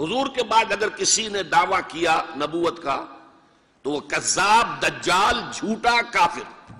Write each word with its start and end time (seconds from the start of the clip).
حضور 0.00 0.26
کے 0.34 0.42
بعد 0.42 0.72
اگر 0.72 0.88
کسی 0.88 1.28
نے 1.28 1.42
دعویٰ 1.42 1.80
کیا 1.88 2.22
نبوت 2.36 2.82
کا، 2.82 3.06
تو 3.82 3.90
وہ 3.90 4.00
کذاب، 4.00 4.82
دجال، 4.82 5.40
جھوٹا، 5.52 6.02
کافر۔ 6.02 6.72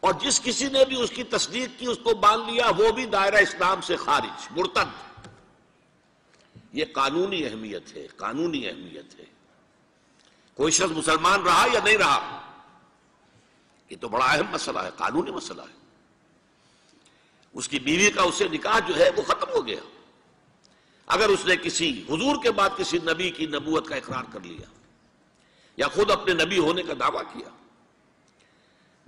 اور 0.00 0.14
جس 0.14 0.40
کسی 0.40 0.68
نے 0.68 0.84
بھی 0.84 1.02
اس 1.02 1.10
کی 1.10 1.24
تصدیق 1.24 1.80
کی، 1.80 1.86
اس 1.86 1.98
کو 2.02 2.14
باندھ 2.14 2.50
لیا، 2.50 2.70
وہ 2.78 2.92
بھی 2.92 3.06
دائرہ 3.06 3.36
اسلام 3.36 3.80
سے 3.80 3.96
خارج، 3.96 4.48
مرتد۔ 4.50 5.06
یہ 6.72 6.84
قانونی 6.94 7.46
اہمیت 7.46 7.96
ہے، 7.96 8.06
قانونی 8.06 8.68
اہمیت 8.68 9.18
ہے۔ 9.18 9.24
کوئی 10.54 10.72
شخص 10.72 10.90
مسلمان 10.90 11.42
رہا 11.42 11.66
یا 11.72 11.80
نہیں 11.84 11.96
رہا، 11.96 12.40
یہ 13.90 13.96
تو 14.00 14.08
بڑا 14.08 14.24
اہم 14.24 14.44
مسئلہ 14.50 14.78
ہے، 14.78 14.90
قانونی 14.96 15.30
مسئلہ 15.30 15.62
ہے۔ 15.62 15.76
اس 17.52 17.68
کی 17.68 17.78
بیوی 17.78 18.10
کا 18.10 18.22
اسے 18.22 18.48
نکاح 18.48 18.78
جو 18.78 18.96
ہے، 18.96 19.10
وہ 19.16 19.22
ختم 19.22 19.50
ہو 19.50 19.66
گیا۔ 19.66 19.80
اگر 21.08 21.28
اس 21.28 21.44
نے 21.46 21.56
کسی 21.56 21.90
حضور 22.08 22.42
کے 22.42 22.50
بعد 22.50 22.70
کسی 22.76 22.98
نبی 23.04 23.30
کی 23.30 23.46
نبوت 23.46 23.88
کا 23.88 23.96
اقرار 23.96 24.24
کر 24.32 24.40
لیا 24.44 24.68
یا 25.78 25.88
خود 25.94 26.10
اپنے 26.10 26.32
نبی 26.34 26.58
ہونے 26.58 26.82
کا 26.82 26.94
دعویٰ 27.00 27.22
کیا، 27.32 27.48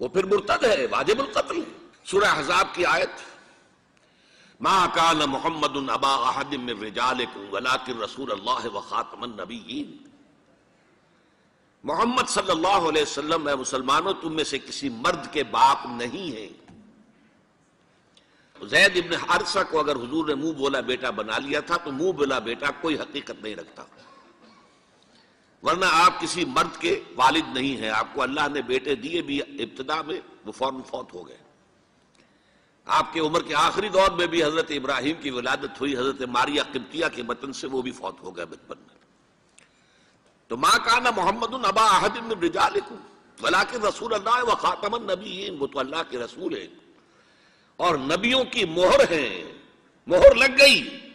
وہ 0.01 0.09
پھر 0.09 0.25
مرتد 0.25 0.65
ہے، 0.65 0.87
واجب 0.91 1.21
القتل 1.21 1.61
سورہ 2.05 2.39
حضاب 2.39 2.75
کی 2.75 2.85
آیت، 2.87 3.23
ما 4.61 4.87
کان 4.95 5.19
محمد 5.31 5.77
ابا 5.91 6.15
احد 6.29 6.53
من 6.53 6.83
رجالکم 6.83 7.53
ولکن 7.53 8.01
رسول 8.03 8.31
اللہ 8.33 8.67
و 8.67 8.81
خاتم 8.81 9.23
النبیین۔ 9.23 9.97
محمد 11.85 12.29
صلی 12.29 12.51
اللہ 12.51 12.89
علیہ 12.89 13.03
وسلم، 13.03 13.47
اے 13.47 13.55
مسلمانوں، 13.55 14.13
تم 14.13 14.33
میں 14.37 14.45
سے 14.45 14.59
کسی 14.59 14.89
مرد 14.89 15.33
کے 15.33 15.43
باپ 15.51 15.87
نہیں 15.87 16.33
ہے 16.33 16.49
زید 18.63 18.97
ابن 18.97 19.15
حارثہ 19.15 19.59
کو 19.71 19.81
اگر 19.81 19.97
حضور 19.97 20.29
نے 20.29 20.35
منہ 20.35 20.53
بولا 20.53 20.81
بیٹا 20.81 21.11
بنا 21.11 21.39
لیا 21.39 21.61
تھا 21.61 21.77
تو 21.77 21.93
منہ 21.93 22.13
بولا 22.13 22.39
بیٹا 22.39 22.67
کوئی 22.81 22.99
حقیقت 22.99 23.43
نہیں 23.43 23.55
رکھتا۔ 23.55 23.83
ورنہ 25.63 25.85
آپ 25.91 26.21
کسی 26.21 26.45
مرد 26.45 26.81
کے 26.81 27.01
والد 27.17 27.57
نہیں 27.57 27.77
ہیں، 27.77 27.91
آپ 27.91 28.15
کو 28.15 28.23
اللہ 28.23 28.41
نے 28.53 28.63
بیٹے 28.63 28.95
دیے 28.95 29.23
بھی 29.23 29.41
ابتدا 29.41 30.03
میں 30.03 30.21
وہ 30.45 30.53
فوراً 30.53 30.81
فوت 30.81 31.15
ہو 31.15 31.29
گئے۔ 31.29 31.37
آپ 32.87 33.13
کے 33.13 33.21
عمر 33.21 33.43
کے 33.43 33.55
آخری 33.55 33.89
دور 33.89 34.11
میں 34.11 34.27
بھی 34.27 34.45
حضرت 34.45 34.71
ابراہیم 34.71 35.17
کی 35.23 35.31
ولادت 35.31 35.81
ہوئی، 35.81 35.97
حضرت 35.97 36.23
ماریہ 36.23 36.63
قبطیہ 36.73 37.05
کے 37.15 37.23
وطن 37.29 37.53
سے 37.53 37.67
وہ 37.67 37.83
بھی 37.83 37.93
فوت 37.93 38.21
ہو 38.21 38.37
گئے 38.37 38.47
بچپن 38.47 38.75
میں۔ 38.79 38.97
تو 40.49 40.57
ماں 40.57 40.79
کانا 40.85 41.11
محمد 41.11 41.65
ابا 41.65 41.85
احد 41.85 42.17
من 42.17 42.43
رجالکم، 42.43 42.95
ولیکن 43.43 43.87
رسول 43.87 44.15
اللہ 44.15 44.45
و 44.45 44.51
خاتم 44.51 44.95
النبیین، 44.95 45.57
وہ 45.59 45.67
تو 45.67 45.79
اللہ 45.79 46.03
کے 46.11 46.19
رسول 46.19 46.57
ہیں۔ 46.57 46.88
اور 47.79 47.95
نبیوں 47.95 48.45
کی 48.45 48.65
مہر 48.65 49.01
ہے۔ 49.11 49.53
مہر 50.07 50.35
لگ 50.35 50.61
گئی۔ 50.61 51.11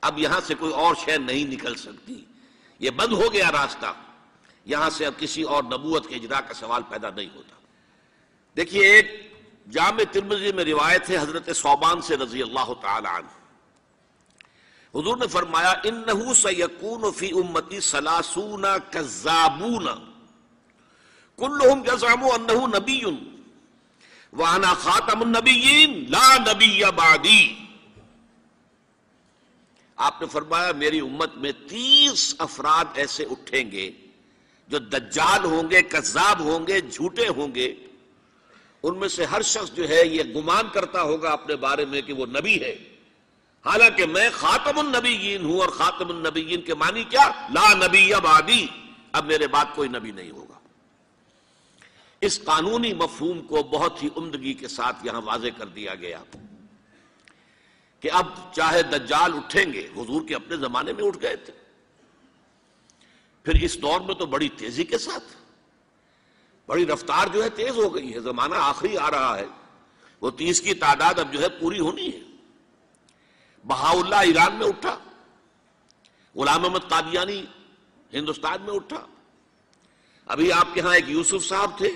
اب 0.00 0.18
یہاں 0.18 0.40
سے 0.40 0.54
کوئی 0.54 0.72
اور 0.72 0.94
شے 1.04 1.18
نہیں 1.18 1.44
نکل 1.44 1.74
سکتی۔ 1.74 2.24
یہ 2.78 2.90
بند 2.90 3.12
ہو 3.12 3.32
گیا 3.32 3.52
راستہ۔ 3.52 3.86
یہاں 4.64 4.90
سے 4.90 5.06
اب 5.06 5.12
کسی 5.18 5.42
اور 5.42 5.64
نبوت 5.64 6.08
کے 6.08 6.14
اجرا 6.14 6.40
کا 6.40 6.54
سوال 6.54 6.82
پیدا 6.82 7.10
نہیں 7.10 7.28
ہوتا۔ 7.34 7.56
دیکھیے، 8.56 8.86
ایک 8.86 9.36
جامع 9.70 10.02
ترمزی 10.12 10.52
میں 10.52 10.64
روایت 10.64 11.10
ہے 11.10 11.18
حضرت 11.18 11.56
صوبان 11.56 12.00
سے 12.00 12.16
رضی 12.16 12.42
اللہ 12.42 12.72
تعالی 12.82 13.06
عنہ۔ 13.06 13.26
حضور 14.98 15.16
نے 15.16 15.26
فرمایا، 15.26 15.74
انہو 15.84 16.34
سیکون 16.34 17.12
فی 17.12 17.30
امتی 17.30 17.80
سلاسون 17.80 18.64
کذابون۔ 18.90 19.86
کلہم 21.36 21.82
جزعمو 21.82 22.32
انہو 22.32 22.66
نبیون۔ 22.66 23.33
وانا 24.34 24.74
خاتم 24.74 25.20
النبیین، 25.20 26.04
لا 26.08 26.36
نبی 26.36 26.80
بعدی۔ 26.96 27.54
آپ 29.96 30.20
نے 30.20 30.26
فرمایا، 30.32 30.72
میری 30.72 31.00
امت 31.00 31.36
میں 31.36 31.52
تیس 31.68 32.34
افراد 32.38 32.84
ایسے 32.94 33.24
اٹھیں 33.30 33.72
گے 33.72 33.90
جو 34.68 34.78
دجال 34.78 35.44
ہوں 35.44 35.70
گے، 35.70 35.82
کذاب 35.82 36.40
ہوں 36.40 36.66
گے، 36.66 36.80
جھوٹے 36.80 37.28
ہوں 37.28 37.54
گے۔ 37.54 37.74
ان 38.82 38.98
میں 38.98 39.08
سے 39.08 39.24
ہر 39.24 39.42
شخص 39.42 39.72
جو 39.72 39.88
ہے، 39.88 40.06
یہ 40.06 40.22
گمان 40.22 40.68
کرتا 40.72 41.02
ہوگا 41.02 41.30
اپنے 41.30 41.56
بارے 41.56 41.84
میں 41.84 42.02
کہ 42.02 42.12
وہ 42.12 42.26
نبی 42.26 42.62
ہے۔ 42.62 42.72
حالانکہ 43.66 44.06
میں 44.06 44.30
خاتم 44.32 44.78
النبیین 44.78 45.44
ہوں 45.44 45.60
اور 45.60 45.68
خاتم 45.68 46.08
النبیین 46.08 46.62
کے 46.62 46.74
معنی 46.74 47.04
کیا؟ 47.04 47.30
لا 47.54 47.86
نبی 47.86 48.10
بعدی۔ 48.22 48.66
اب 49.12 49.26
میرے 49.26 49.46
بعد 49.46 49.64
کوئی 49.74 49.88
نبی 49.88 50.10
نہیں 50.10 50.30
ہوگا۔ 50.30 50.63
اس 52.24 52.44
قانونی 52.44 52.92
مفہوم 52.92 53.40
کو 53.40 53.62
بہت 53.62 54.02
ہی 54.02 54.08
عمدگی 54.16 54.54
کے 54.54 54.68
ساتھ 54.68 55.06
یہاں 55.06 55.20
واضح 55.20 55.46
کر 55.58 55.66
دیا 55.66 55.94
گیا 55.94 56.22
کہ 58.00 58.10
اب 58.12 58.26
چاہے 58.54 58.82
دجال 58.82 59.34
اٹھیں 59.34 59.72
گے، 59.72 59.88
حضور 59.96 60.22
کے 60.28 60.34
اپنے 60.34 60.56
زمانے 60.56 60.92
میں 60.92 61.04
اٹھ 61.04 61.18
گئے 61.22 61.36
تھے۔ 61.36 61.52
پھر 63.42 63.54
اس 63.62 63.82
دور 63.82 64.00
میں 64.00 64.14
تو 64.14 64.26
بڑی 64.26 64.48
تیزی 64.48 64.84
کے 64.84 64.98
ساتھ، 64.98 65.24
بڑی 66.66 66.86
رفتار 66.86 67.26
جو 67.26 67.44
ہے 67.44 67.48
تیز 67.48 67.70
ہو 67.70 67.94
گئی 67.94 68.14
ہے، 68.14 68.20
زمانہ 68.20 68.54
آخری 68.54 68.96
آ 68.96 69.10
رہا 69.10 69.38
ہے۔ 69.38 69.46
وہ 70.20 70.30
تیس 70.30 70.60
کی 70.60 70.74
تعداد 70.74 71.18
اب 71.18 71.32
جو 71.32 71.40
ہے 71.40 71.48
پوری 71.48 71.80
ہونی 71.80 72.08
ہے۔ 72.12 72.20
بہا 73.66 73.90
اللہ 73.90 74.14
ایران 74.14 74.54
میں 74.54 74.66
اٹھا، 74.66 74.98
غلام 76.36 76.64
احمد 76.64 76.88
قادیانی 76.88 77.44
ہندوستان 78.12 78.62
میں 78.62 78.74
اٹھا۔ 78.74 79.06
ابھی 80.26 80.52
آپ 80.52 80.68
کے 80.74 80.80
ہاں 80.80 80.94
ایک 80.94 81.08
یوسف 81.08 81.44
صاحب 81.44 81.78
تھے۔ 81.78 81.90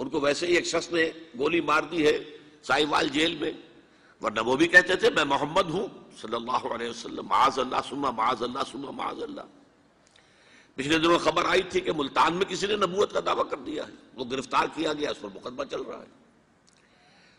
ان 0.00 0.08
کو 0.08 0.20
ویسے 0.20 0.46
ہی 0.46 0.54
ایک 0.54 0.66
شخص 0.66 0.92
نے 0.92 1.10
گولی 1.38 1.60
مار 1.60 1.82
دی 1.82 2.06
ہے 2.06 2.18
سائی 2.62 2.84
وال 2.84 3.08
جیل 3.08 3.36
میں، 3.40 3.52
ورنہ 4.22 4.40
وہ 4.40 4.56
بھی 4.56 4.66
کہتے 4.66 4.96
تھے، 4.96 5.10
میں 5.10 5.24
محمد 5.24 5.70
ہوں۔ 5.70 5.88
صلی 6.20 6.34
اللہ 6.34 6.74
علیہ 6.74 6.90
وسلم، 6.90 7.26
معاذ 7.26 7.58
اللہ 7.58 7.76
سما 7.88 8.10
معاذ 8.10 8.42
اللہ 8.42 8.58
سما 8.72 8.90
معاذ 8.90 9.22
اللہ۔ 9.22 9.40
پچھلے 10.74 10.98
دنوں 10.98 11.18
خبر 11.18 11.44
آئی 11.44 11.62
تھی 11.62 11.80
کہ 11.80 11.92
ملتان 11.92 12.34
میں 12.34 12.44
کسی 12.44 12.66
نے 12.66 12.76
نبوت 12.76 13.12
کا 13.12 13.20
دعویٰ 13.26 13.48
کر 13.50 13.56
دیا 13.56 13.88
ہے۔ 13.88 13.92
وہ 14.14 14.24
گرفتار 14.24 14.66
کیا 14.74 14.92
گیا، 14.92 15.10
اس 15.10 15.20
پر 15.20 15.28
مقدمہ 15.34 15.64
چل 15.64 15.82
رہا 15.82 16.00
ہے۔ 16.00 16.06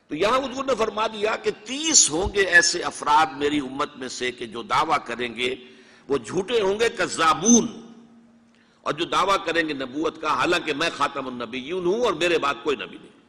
تو 0.07 0.15
یہاں 0.15 0.37
حضور 0.37 0.63
نے 0.65 0.75
فرما 0.75 1.07
دیا 1.07 1.35
کہ 1.35 1.51
تیس 1.65 2.09
ہوں 2.09 2.33
گے 2.33 2.41
ایسے 2.41 2.81
افراد 2.81 3.25
میری 3.37 3.59
امت 3.59 3.97
میں 3.97 4.07
سے 4.07 4.31
کہ 4.31 4.45
جو 4.45 4.63
دعویٰ 4.63 4.97
کریں 5.05 5.35
گے، 5.35 5.55
وہ 6.07 6.17
جھوٹے 6.17 6.61
ہوں 6.61 6.79
گے 6.79 6.89
کذابون۔ 6.89 7.80
اور 8.81 8.93
جو 8.93 9.05
دعویٰ 9.05 9.45
کریں 9.45 9.69
گے 9.69 9.73
نبوت 9.73 10.21
کا، 10.21 10.33
حالانکہ 10.33 10.73
میں 10.73 10.89
خاتم 10.97 11.27
النبیون 11.27 11.85
ہوں 11.85 12.01
اور 12.01 12.13
میرے 12.13 12.37
بعد 12.37 12.53
کوئی 12.63 12.75
نبی 12.75 12.97
نہیں۔ 12.97 13.21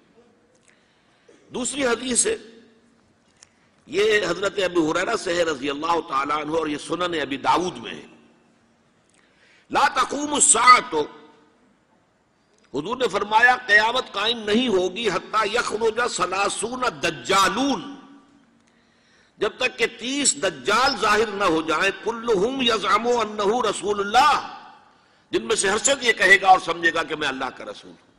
دوسری 1.55 1.87
حدیث 1.87 2.27
ہے، 2.27 2.37
یہ 3.87 4.27
حضرت 4.29 4.59
ابی 4.65 4.81
حریرہ 4.81 5.17
سے 5.17 5.35
ہے 5.35 5.43
رضی 5.43 5.71
اللہ 5.71 6.01
تعالیٰ 6.09 6.41
عنہ 6.41 6.57
اور 6.57 6.67
یہ 6.67 6.79
سنن 6.79 7.15
ابی 7.21 7.37
داود 7.37 7.77
میں 7.77 7.95
ہے۔ 7.95 8.07
لا 9.71 9.89
تقوم 9.89 10.35
الساعت 10.35 10.95
حضور 12.75 12.97
نے 12.97 13.09
فرمایا، 13.09 13.57
قیامت 13.67 14.13
قائم 14.13 14.39
نہیں 14.39 14.69
ہوگی، 14.69 15.09
حتیٰ 15.09 15.47
یخرج 15.55 16.01
سلاسون 16.11 16.83
دجالون۔ 17.03 17.95
جب 19.39 19.51
تک 19.57 19.79
کہ 19.79 19.87
تیس 19.99 20.43
دجال 20.43 20.97
ظاہر 21.01 21.27
نہ 21.27 21.45
ہو 21.45 21.63
جائیں، 21.63 21.91
کلہم 22.05 22.61
یزعمو 22.61 23.21
انہو 23.21 23.63
رسول 23.63 24.01
اللہ۔ 24.01 24.62
جن 25.33 25.45
میں 25.45 25.57
سے 25.57 25.69
ہر 25.69 25.79
شخص 25.79 26.03
یہ 26.03 26.13
کہے 26.13 26.41
گا 26.41 26.49
اور 26.49 26.59
سمجھے 26.59 26.95
گا 26.95 27.03
کہ 27.03 27.17
میں 27.17 27.29
اللہ 27.29 27.45
کا 27.45 27.65
رسول 27.65 27.91
ہوں۔ 27.91 28.13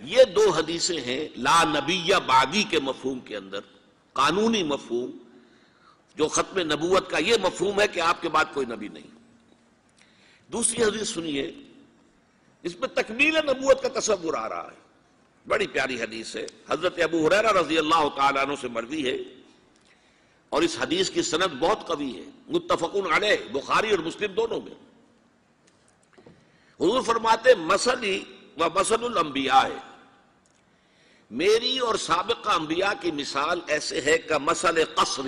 یہ 0.00 0.24
دو 0.24 0.50
حدیثیں 0.50 1.00
ہیں 1.00 1.28
لا 1.36 1.64
نبی 1.64 2.10
بادی 2.26 2.62
کے 2.62 2.80
مفہوم 2.80 3.20
کے 3.20 3.36
اندر، 3.36 3.60
قانونی 4.12 4.62
مفہوم، 4.62 5.10
جو 6.16 6.28
ختم 6.28 6.58
نبوت 6.58 7.10
کا 7.10 7.18
یہ 7.18 7.34
مفہوم 7.42 7.80
ہے 7.80 7.88
کہ 7.88 8.00
آپ 8.00 8.22
کے 8.22 8.28
بعد 8.28 8.44
کوئی 8.54 8.66
نبی 8.66 8.88
نہیں۔ 8.88 9.18
دوسری 10.52 10.82
حدیث 10.82 11.08
سنیے، 11.08 11.52
اس 12.62 12.80
میں 12.80 12.88
تکمیل 12.88 13.36
نبوت 13.36 13.82
کا 13.82 14.00
تصور 14.00 14.34
آ 14.34 14.48
رہا 14.48 14.70
ہے۔ 14.72 14.78
بڑی 15.48 15.66
پیاری 15.66 16.02
حدیث 16.02 16.36
ہے۔ 16.36 16.46
حضرت 16.70 16.98
ابو 17.02 17.26
حریرہ 17.26 17.52
رضی 17.52 17.78
اللہ 17.78 18.08
تعالیٰ 18.16 18.42
عنہ 18.42 18.54
سے 18.60 18.68
مروی 18.68 19.06
ہے۔ 19.06 19.16
اور 20.48 20.62
اس 20.62 20.76
حدیث 20.80 21.10
کی 21.10 21.22
سند 21.22 21.54
بہت 21.58 21.86
قوی 21.86 22.16
ہے۔ 22.16 22.24
متفقن 22.48 23.12
علیہ، 23.12 23.52
بخاری 23.52 23.90
اور 23.90 23.98
مسلم 23.98 24.32
دونوں 24.32 24.60
میں۔ 24.60 24.85
حضور 26.80 27.02
فرماتے 27.02 27.54
مسلی 27.54 28.24
و 28.58 28.64
مسل 28.74 29.04
الانبیاء 29.04 29.62
ہے۔ 29.62 29.78
میری 31.30 31.78
اور 31.78 31.94
سابقہ 31.94 32.50
انبیاء 32.50 32.92
کی 33.00 33.10
مثال 33.10 33.60
ایسے 33.66 34.00
ہے 34.00 34.18
کہ 34.18 34.38
مسل 34.38 34.84
قصر۔ 34.84 35.22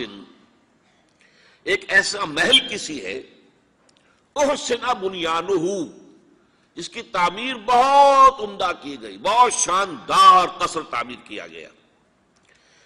ایک 1.63 1.85
ایسا 1.89 2.25
محل 2.25 2.69
کسی 2.69 3.05
ہے 3.05 3.23
احسنا 4.37 4.93
بنیانہ 4.93 5.91
جس 6.75 6.89
کی 6.89 7.03
تعمیر 7.03 7.55
بہت 7.55 8.41
عمدہ 8.41 8.73
کی 8.83 8.97
گئی، 9.03 9.19
بہت 9.19 9.53
شاندار 9.53 10.47
قصر 10.59 10.81
تعمیر 10.91 11.17
کیا 11.25 11.47
گیا۔ 11.47 11.69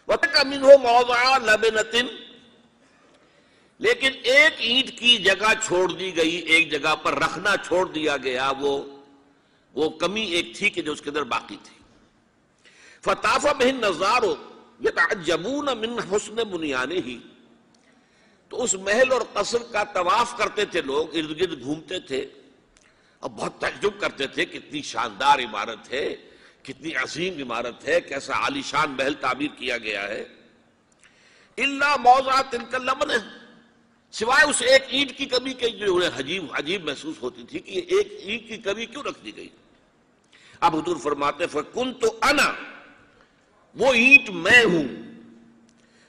وَتَكَ 0.08 0.46
مِنْهُ 0.46 0.78
مَوْضَعَ 0.82 1.38
لَبِنَةٍ 1.38 2.10
لیکن 3.82 4.12
ایک 4.22 4.52
اینٹ 4.58 4.98
کی 4.98 5.16
جگہ 5.18 5.52
چھوڑ 5.66 5.92
دی 5.92 6.16
گئی، 6.16 6.36
ایک 6.36 6.70
جگہ 6.70 6.94
پر 6.96 7.18
رکھنا 7.18 7.56
چھوڑ 7.66 7.88
دیا 7.88 8.16
گیا، 8.16 8.52
وہ 8.58 8.82
وہ 9.74 9.90
کمی 9.90 10.22
ایک 10.22 10.56
تھی 10.56 10.70
کہ 10.70 10.82
جو 10.82 10.92
اس 10.92 11.00
کے 11.00 11.10
اندر 11.10 11.22
باقی 11.22 11.56
تھی۔ 11.62 11.78
فتافہ 13.00 13.48
بہن 13.58 13.76
نظارو 13.76 14.34
یہ 14.80 14.90
تعجبون 14.90 15.64
من 15.64 15.98
حسن 15.98 16.34
بنیانے 16.34 16.94
ہی 16.94 17.18
تو 18.48 18.62
اس 18.62 18.74
محل 18.74 19.12
اور 19.12 19.20
قصر 19.32 19.58
کا 19.72 19.84
طواف 19.84 20.36
کرتے 20.38 20.64
تھے 20.64 20.82
لوگ، 20.82 21.16
ارد 21.16 21.40
گرد 21.40 21.60
گھومتے 21.62 22.00
تھے۔ 22.00 22.26
اور 23.18 23.30
بہت 23.30 23.60
تعجب 23.60 24.00
کرتے 24.00 24.26
تھے 24.26 24.44
کتنی 24.44 24.82
شاندار 24.82 25.38
عمارت 25.38 25.92
ہے، 25.92 26.16
کتنی 26.62 26.94
عظیم 26.94 27.38
عمارت 27.38 27.88
ہے، 27.88 28.00
کیسا 28.00 28.32
عالیشان 28.32 28.90
محل 28.90 29.14
تعبیر 29.14 29.50
کیا 29.58 29.78
گیا 29.78 30.08
ہے۔ 30.08 30.24
اللہ 31.56 31.96
موضوعات 31.96 32.54
ان 32.54 32.64
کا 32.70 32.78
لمن 32.78 33.10
ہے 33.10 33.41
سوائے 34.12 34.50
اس 34.50 34.62
ایک 34.62 34.82
اینٹ 34.88 35.18
کی 35.18 35.26
کمی 35.26 35.54
کے 35.54 35.68
جو 35.68 35.96
انہیں 35.96 36.10
عجیب 36.16 36.44
عجیب 36.52 36.84
محسوس 36.84 37.16
ہوتی 37.22 37.42
تھی 37.42 37.58
کہ 37.58 37.70
یہ 37.70 37.80
ایک 37.88 38.08
اینٹ 38.18 38.48
کی 38.48 38.56
کمی 38.56 38.86
کیوں 38.86 39.02
رکھ 39.02 39.24
دی 39.24 39.36
گئی؟ 39.36 39.48
اب 40.60 40.76
حضور 40.76 40.96
فرماتے 40.96 41.46
فکن 41.46 41.94
تو 41.94 42.18
انا 42.22 42.54
وہ 43.74 43.92
اینٹ 43.92 44.30
میں 44.30 44.64
ہوں۔ 44.64 44.88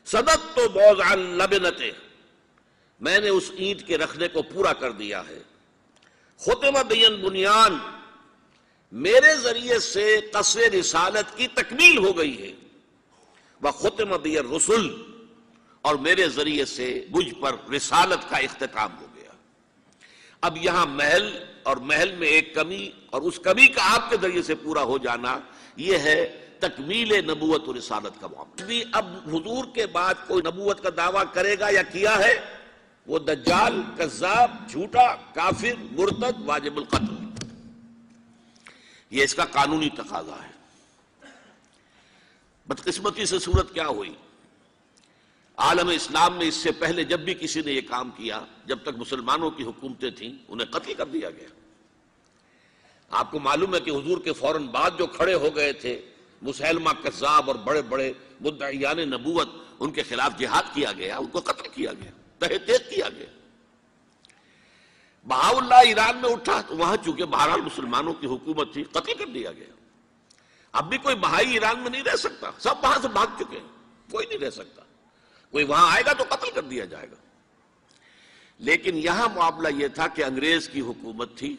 صدق 0.05 0.55
تو 0.55 0.61
موضع 0.69 1.15
لبنتے، 1.15 1.91
میں 3.01 3.19
نے 3.19 3.29
اس 3.29 3.51
اینٹ 3.55 3.87
کے 3.87 3.97
رکھنے 3.97 4.27
کو 4.27 4.41
پورا 4.41 4.73
کر 4.73 4.91
دیا 4.91 5.21
ہے۔ 5.27 5.41
ختم 6.37 6.87
بین 6.87 7.15
بنیان، 7.15 7.77
میرے 8.91 9.37
ذریعے 9.37 9.79
سے 9.79 10.19
قصر 10.31 10.59
رسالت 10.59 11.37
کی 11.37 11.47
تکمیل 11.47 11.97
ہو 11.97 12.17
گئی 12.17 12.41
ہے۔ 12.41 12.51
وہ 13.61 13.71
ختم 13.71 14.17
بین 14.21 14.51
رسول 14.51 15.12
اور 15.83 15.95
میرے 15.95 16.29
ذریعے 16.29 16.65
سے 16.65 17.05
مجھ 17.09 17.33
پر 17.33 17.71
رسالت 17.71 18.29
کا 18.29 18.37
اختتام 18.37 18.97
ہو 19.01 19.07
گیا۔ 19.15 19.31
اب 20.41 20.57
یہاں 20.57 20.85
محل 20.85 21.43
اور 21.63 21.77
محل 21.77 22.15
میں 22.15 22.27
ایک 22.27 22.55
کمی 22.55 22.89
اور 23.09 23.21
اس 23.21 23.39
کمی 23.39 23.67
کا 23.67 23.95
آپ 23.95 24.09
کے 24.09 24.17
ذریعے 24.21 24.41
سے 24.41 24.55
پورا 24.55 24.83
ہو 24.83 24.97
جانا، 24.97 25.39
یہ 25.77 25.97
ہے 25.97 26.47
تکمیل 26.59 27.31
نبوت 27.31 27.67
و 27.67 27.77
رسالت 27.77 28.21
کا 28.21 28.27
معاملہ۔ 28.27 28.65
بھی 28.65 28.83
اب 28.91 29.05
حضور 29.27 29.65
کے 29.75 29.87
بعد 29.87 30.13
کوئی 30.27 30.41
نبوت 30.47 30.83
کا 30.83 30.89
دعویٰ 30.97 31.23
کرے 31.33 31.59
گا 31.59 31.69
یا 31.69 31.83
کیا 31.83 32.17
ہے، 32.17 32.57
وہ 33.07 33.19
دجال، 33.19 33.81
کذاب، 33.97 34.51
جھوٹا، 34.69 35.15
کافر، 35.15 35.73
مرتد، 35.91 36.41
واجب 36.45 36.77
القتل۔ 36.77 37.43
یہ 39.09 39.23
اس 39.23 39.35
کا 39.35 39.45
قانونی 39.45 39.89
تقاضا 39.89 40.35
ہے۔ 40.43 40.53
بدقسمتی 42.67 43.25
سے 43.25 43.39
صورت 43.39 43.73
کیا 43.73 43.87
ہوئی؟ 43.87 44.13
عالم 45.57 45.87
اسلام 45.87 46.37
میں 46.37 46.47
اس 46.47 46.55
سے 46.55 46.71
پہلے 46.71 47.03
جب 47.03 47.19
بھی 47.19 47.33
کسی 47.33 47.61
نے 47.61 47.71
یہ 47.71 47.81
کام 47.81 48.11
کیا، 48.11 48.39
جب 48.65 48.79
تک 48.83 48.97
مسلمانوں 48.97 49.51
کی 49.51 49.63
حکومتیں 49.63 50.09
تھیں، 50.09 50.33
انہیں 50.47 50.67
قتل 50.67 50.93
کر 50.93 51.05
دیا 51.05 51.29
گیا۔ 51.29 51.47
آپ 53.09 53.31
کو 53.31 53.39
معلوم 53.39 53.75
ہے 53.75 53.79
کہ 53.79 53.91
حضور 53.91 54.17
کے 54.17 54.33
فوراً 54.33 54.67
بعد 54.67 54.91
جو 54.97 55.07
کھڑے 55.07 55.33
ہو 55.33 55.55
گئے 55.55 55.73
تھے، 55.73 56.01
مسلمہ 56.41 56.89
کذاب 57.03 57.47
اور 57.47 57.55
بڑے 57.55 57.81
بڑے 57.81 58.13
مدعیان 58.41 58.97
نبوت، 58.97 59.49
ان 59.79 59.91
کے 59.91 60.03
خلاف 60.03 60.37
جہاد 60.37 60.63
کیا 60.73 60.91
گیا، 60.91 61.17
ان 61.17 61.25
کو 61.25 61.39
قتل 61.39 61.67
کیا 61.73 61.93
گیا 61.93 62.11
تہ 62.39 62.45
تیز 62.65 62.79
کیا 62.89 63.09
گیا۔ 63.09 63.25
بہا 65.27 65.49
اللہ 65.49 65.75
ایران 65.75 66.17
میں 66.17 66.29
اٹھا 66.29 66.61
تو 66.61 66.77
وہاں 66.77 66.97
چونکہ 67.05 67.25
بہرحال 67.25 67.61
مسلمانوں 67.61 68.13
کی 68.13 68.27
حکومت 68.27 68.73
تھی، 68.73 68.83
قتل 68.83 69.13
کر 69.19 69.25
دیا 69.25 69.51
گیا۔ 69.51 69.75
اب 70.71 70.89
بھی 70.89 70.97
کوئی 70.97 71.15
بہائی 71.15 71.53
ایران 71.53 71.79
میں 71.79 71.89
نہیں 71.89 72.03
رہ 72.03 72.15
سکتا، 72.15 72.51
سب 72.57 72.75
وہاں 72.83 72.99
سے 73.01 73.07
بھاگ 73.07 73.27
چکے 73.39 73.57
ہیں، 73.57 73.67
کوئی 74.11 74.27
نہیں 74.27 74.39
رہ 74.39 74.49
سکتا۔ 74.49 74.81
کوئی 75.53 75.65
وہاں 75.65 75.93
آئے 75.93 76.03
گا 76.05 76.13
تو 76.13 76.23
قتل 76.29 76.51
کر 76.51 76.61
دیا 76.61 76.85
جائے 76.85 77.11
گا۔ 77.11 77.15
لیکن 78.59 78.97
یہاں 78.97 79.27
معاملہ 79.35 79.67
یہ 79.77 79.87
تھا 79.87 80.07
کہ 80.07 80.23
انگریز 80.23 80.69
کی 80.69 80.81
حکومت 80.81 81.37
تھی۔ 81.37 81.55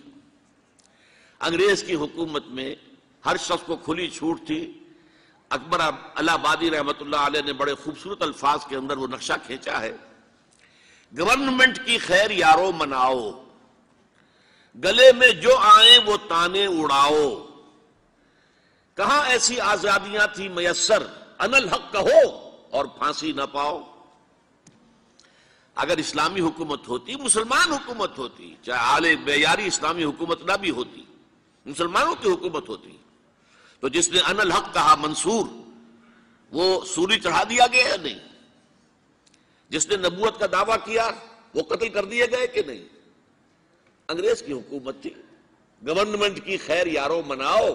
انگریز 1.40 1.82
کی 1.82 1.94
حکومت 1.94 2.46
میں 2.46 2.74
ہر 3.26 3.36
شخص 3.36 3.62
کو 3.66 3.76
کھلی 3.76 4.08
چھوٹ 4.08 4.46
تھی۔ 4.46 4.84
اکبر 5.50 5.80
اللہ 6.14 6.30
آبادی 6.30 6.70
رحمت 6.70 6.96
اللہ 7.00 7.16
علیہ 7.16 7.40
نے 7.40 7.52
بڑے 7.52 7.74
خوبصورت 7.74 8.22
الفاظ 8.22 8.66
کے 8.68 8.76
اندر 8.76 8.96
وہ 8.96 9.06
نقشہ 9.06 9.32
کھینچا 9.46 9.80
ہے۔ 9.80 9.96
گورنمنٹ 11.18 11.86
کی 11.86 11.98
خیر 11.98 12.30
یارو 12.30 12.72
مناؤ۔ 12.72 13.44
گلے 14.84 15.12
میں 15.12 15.30
جو 15.30 15.56
آئیں 15.56 15.98
وہ 16.06 16.16
تانے 16.28 16.66
اڑاؤ۔ 16.66 17.46
کہاں 18.94 19.26
ایسی 19.26 19.60
آزادیاں 19.60 20.26
تھی 20.34 20.48
میسر؟ 20.48 21.02
انل 21.38 21.68
حق 21.68 21.92
کہو۔ 21.92 22.43
اور 22.74 22.84
پھانسی 22.84 23.32
نہ 23.32 23.42
پاؤ۔ 23.52 23.82
اگر 25.74 25.96
اسلامی 25.96 26.40
حکومت 26.40 26.88
ہوتی، 26.88 27.16
مسلمان 27.16 27.72
حکومت 27.72 28.18
ہوتی، 28.18 28.54
چاہے 28.62 28.78
آل 28.78 29.16
بیاری 29.16 29.66
اسلامی 29.66 30.04
حکومت 30.04 30.42
نہ 30.42 30.52
بھی 30.52 30.70
ہوتی، 30.70 31.04
مسلمانوں 31.66 32.14
کی 32.14 32.30
حکومت 32.30 32.68
ہوتی، 32.68 32.96
تو 33.80 33.88
جس 33.88 34.08
نے 34.08 34.20
ان 34.20 34.40
الحق 34.40 34.74
کہا 34.74 34.94
منصور، 34.94 35.46
وہ 36.50 36.84
سوری 36.84 37.20
چڑھا 37.20 37.42
دیا 37.42 37.66
گیا 37.66 37.88
یا 37.88 37.96
نہیں؟ 37.96 38.18
جس 39.68 39.88
نے 39.88 39.96
نبوت 39.96 40.38
کا 40.38 40.46
دعویٰ 40.52 40.76
کیا، 40.84 41.10
وہ 41.54 41.62
قتل 41.62 41.88
کر 41.88 42.04
دیے 42.04 42.26
گئے 42.30 42.46
کہ 42.46 42.62
نہیں؟ 42.62 42.84
انگریز 44.08 44.42
کی 44.46 44.52
حکومت 44.52 45.02
تھی۔ 45.02 45.14
گورنمنٹ 45.86 46.44
کی 46.44 46.56
خیر 46.56 46.86
یارو 46.86 47.22
مناؤ، 47.26 47.68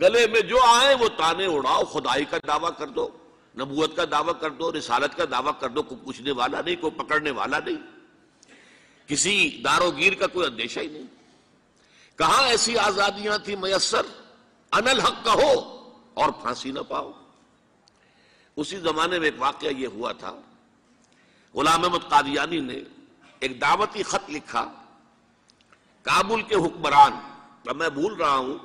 گلے 0.00 0.26
میں 0.26 0.40
جو 0.40 0.56
آئے 0.62 0.94
وہ 0.94 1.08
تانے 1.16 1.46
اڑاؤ، 1.46 1.84
خدائی 1.84 2.24
کا 2.24 2.36
دعویٰ 2.46 2.70
کر 2.78 2.86
دو۔ 2.86 3.08
نبوت 3.54 3.96
کا 3.96 4.04
دعویٰ 4.10 4.40
کر 4.40 4.50
دو، 4.50 4.72
رسالت 4.72 5.16
کا 5.16 5.24
دعویٰ 5.30 5.52
کر 5.60 5.68
دو، 5.68 5.82
کوئی 5.82 6.00
پوچھنے 6.04 6.30
والا 6.30 6.60
نہیں، 6.60 6.76
کوئی 6.76 6.92
پکڑنے 6.98 7.30
والا 7.30 7.58
نہیں۔ 7.58 7.76
کسی 9.06 9.62
دارو 9.64 9.90
گیر 9.90 10.14
کا 10.14 10.26
کوئی 10.26 10.46
اندیشہ 10.46 10.80
ہی 10.80 10.86
نہیں۔ 10.86 11.06
کہاں 12.18 12.48
ایسی 12.48 12.78
آزادیاں 12.78 13.38
تھی 13.38 13.56
میسر؟ 13.56 14.02
انل 14.72 15.00
حق 15.00 15.24
کا 15.24 15.32
ہو 15.32 15.78
اور 16.14 16.30
پھانسی 16.30 16.70
نہ 16.70 16.80
پاؤ۔ 16.80 17.12
اسی 18.56 18.76
زمانے 18.76 19.18
میں 19.18 19.26
ایک 19.26 19.34
واقعہ 19.38 19.68
یہ 19.68 19.86
ہوا 19.86 20.12
تھا۔ 20.12 20.34
غلام 21.54 21.84
احمد 21.84 22.08
قادیانی 22.08 22.60
نے 22.60 22.80
ایک 23.40 23.60
دعوتی 23.60 24.02
خط 24.02 24.30
لکھا، 24.30 24.72
کابل 26.02 26.42
کے 26.42 26.54
حکمران 26.54 27.12
میں 27.76 27.88
بھول 27.88 28.14
رہا 28.14 28.36
ہوں 28.36 28.58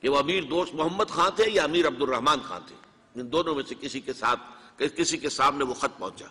کہ 0.00 0.08
وہ 0.08 0.18
امیر 0.18 0.42
دوست 0.44 0.74
محمد 0.74 1.04
خان 1.08 1.30
تھے 1.36 1.44
یا 1.50 1.64
امیر 1.64 1.86
عبد 1.86 2.02
الرحمان 2.02 2.38
خان 2.44 2.62
تھے۔ 2.66 2.76
ان 3.20 3.32
دونوں 3.32 3.54
میں 3.54 3.62
سے 3.68 3.74
کسی 3.80 4.00
کے 4.00 4.12
ساتھ 4.12 4.40
کسی 4.96 5.16
کے 5.16 5.28
سامنے 5.28 5.64
وہ 5.64 5.74
خط 5.74 5.98
پہنچا۔ 5.98 6.26